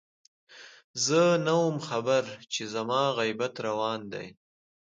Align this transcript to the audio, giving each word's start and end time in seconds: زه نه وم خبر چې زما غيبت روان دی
زه 1.05 1.21
نه 1.45 1.53
وم 1.61 1.77
خبر 1.87 2.23
چې 2.53 2.61
زما 2.73 3.01
غيبت 3.19 3.53
روان 3.67 4.01
دی 4.13 4.27